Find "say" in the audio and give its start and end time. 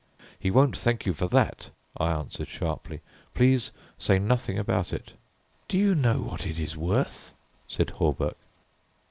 3.99-4.17